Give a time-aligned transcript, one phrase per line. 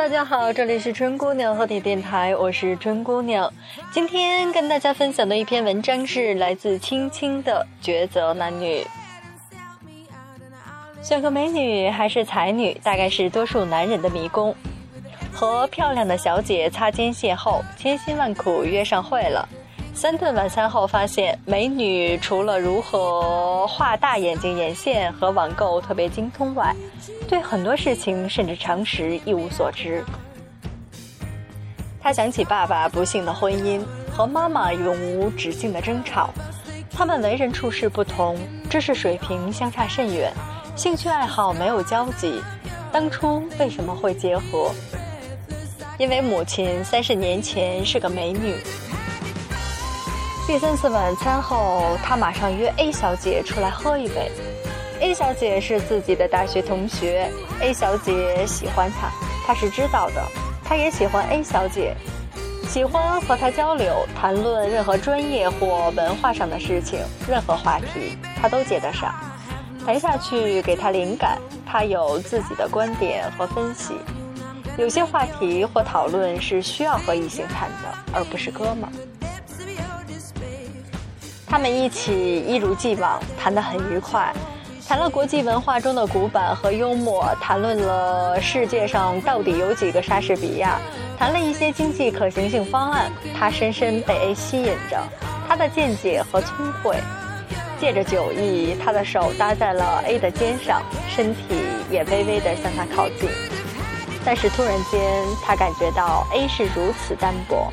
[0.00, 3.52] 大家好，这里是春姑娘和铁电台，我是春姑娘。
[3.92, 8.80] 今天跟大家分享的一篇文章是来自青青的《抉择男女》。
[11.02, 14.56] 选个美女还是才女，大概是多数男人的迷宫。
[15.34, 19.46] 和漂亮的小姐擦肩邂逅，千辛万苦约上会了。
[19.92, 26.74] 三顿晚餐后，发现美女除了如何画大眼睛、眼线和网购特别精通外，
[27.28, 30.02] 对很多事情甚至常识一无所知。
[32.00, 36.30] 他想起爸爸不幸的婚姻和妈妈永无止境的争吵，
[36.90, 38.38] 他们为人处事不同，
[38.70, 40.32] 知识水平相差甚远，
[40.74, 42.40] 兴趣爱好没有交集，
[42.90, 44.72] 当初为什么会结合？
[45.98, 48.56] 因为母亲三十年前是个美女。
[50.50, 54.32] 第三次晚餐后，他马上约 A 小姐出来喝一杯。
[54.98, 57.30] A 小姐是自己的大学同学
[57.60, 59.12] ，A 小姐喜欢他，
[59.46, 60.20] 他是知道的。
[60.64, 61.94] 他也喜欢 A 小姐，
[62.68, 69.14] 喜欢和她交流，谈论任何专业或文化上的事情，任何话题他都接得上。
[69.86, 73.94] 谈下去给他灵感，他有自己的观点和分析。
[74.76, 78.90] 有些话题或讨论是需要和异性谈的，而不是哥们儿。
[81.50, 84.32] 他们一起一如既往谈得很愉快，
[84.86, 90.78] 谈了国际文化中的古板和幽默，谈论了世界上到底有几个莎士比亚，
[91.18, 93.10] 谈了一些经济可行性方案。
[93.36, 95.02] 他深深被 A 吸引着，
[95.48, 96.96] 他的见解和聪慧。
[97.80, 101.42] 借着酒意，他的手搭在了 A 的肩上，身体
[101.90, 103.28] 也微微地向他靠近。
[104.24, 105.02] 但是突然间，
[105.44, 107.72] 他感觉到 A 是如此单薄，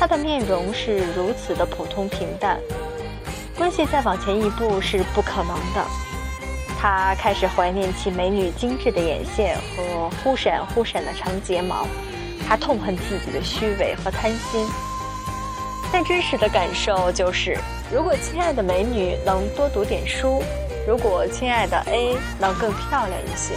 [0.00, 2.58] 他的面容是如此的普通平淡。
[3.58, 5.84] 关系再往前一步是不可能的。
[6.80, 11.84] 他开始怀念起美女精致的眼线和忽闪忽闪的长睫毛，
[12.46, 14.64] 他痛恨自己的虚伪和贪心。
[15.90, 17.58] 但真实的感受就是，
[17.92, 20.40] 如果亲爱的美女能多读点书，
[20.86, 23.54] 如果亲爱的 A 能更漂亮一些，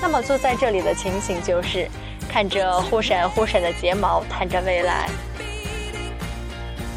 [0.00, 1.88] 那么坐在这里的情形就是，
[2.28, 5.08] 看着忽闪忽闪的睫毛，谈着未来。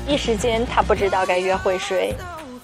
[0.08, 2.14] 一时间，他不知道该约会谁。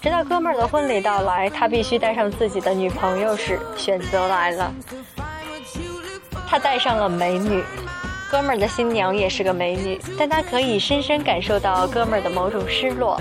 [0.02, 4.74] 直到哥们儿的婚礼到来，他必须带上自己的女朋友时，选择来了。
[6.48, 7.64] 他带上了美女，
[8.30, 13.20] 哥们儿的新娘也是个美女，但他可以深深感受到哥们儿的某种失落。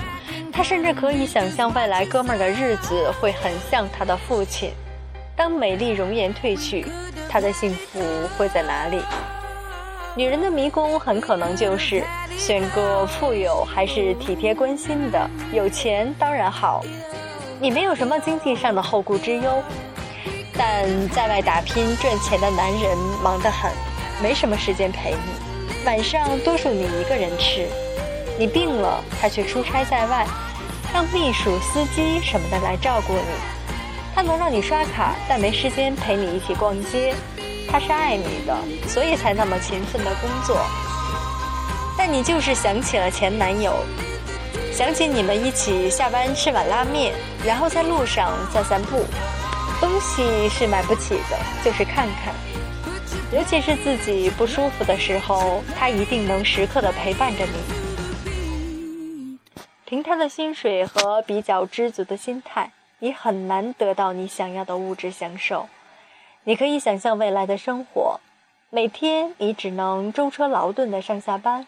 [0.51, 4.71] 他甚至可以想象未来哥们儿的日子会很像他的父亲。
[5.35, 6.85] 当美丽容颜褪去，
[7.29, 8.01] 他的幸福
[8.37, 9.01] 会在哪里？
[10.19, 12.03] 女人的迷宫很可能就是
[12.37, 16.83] 选个富有还是体贴关心的，有钱当然好，
[17.57, 19.63] 你没有什么经济上的后顾之忧，
[20.57, 23.71] 但在外打拼赚钱的男人忙得很，
[24.21, 27.65] 没什么时间陪你，晚上多数你一个人吃，
[28.37, 30.27] 你病了他却出差在外，
[30.93, 33.73] 让秘书、司机什么的来照顾你，
[34.13, 37.15] 他能让你刷卡，但没时间陪你一起逛街。
[37.71, 38.57] 他是爱你的，
[38.87, 40.65] 所以才那么勤奋的工作。
[41.97, 43.83] 但你就是想起了前男友，
[44.73, 47.13] 想起你们一起下班吃碗拉面，
[47.45, 49.05] 然后在路上散散步。
[49.79, 52.33] 东西是买不起的，就是看看。
[53.31, 59.37] 尤其是自己不舒服的时候，他一定能时刻的陪伴着你。
[59.85, 65.67] 凭他的薪水和比较知足的心态，你很难得到你想要的物质享受。
[66.45, 68.19] 你可以想象未来的生活，
[68.69, 71.67] 每天你只能舟车劳顿的上下班，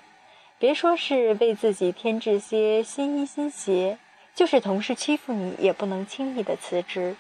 [0.57, 3.97] 别说是为自己添置些新衣新鞋，
[4.33, 7.15] 就是同事欺负你也不能轻易的辞职，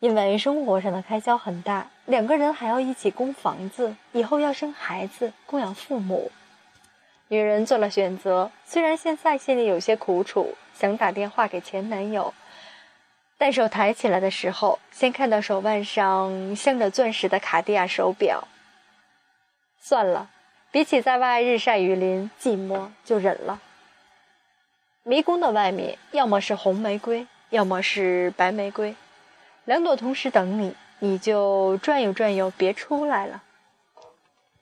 [0.00, 6.32] 因为生活上的开销很大，两个人还要一起供房子，以后要生孩子供养父母。
[7.28, 12.32] 女人做了选择，虽然现在心里有些苦楚，想打电话给前男友。
[13.42, 18.46] 但手抬起来的时候，先看到手腕上镶着钻石的卡地亚手表。
[19.80, 20.30] 算了，
[20.70, 23.58] 比起在外日晒雨淋寂寞，就忍了。
[25.02, 28.94] 迷宫的外面，要么是红玫瑰，要么是白玫瑰，
[29.64, 33.42] 两朵同时等你，你就转悠转悠，别出来了。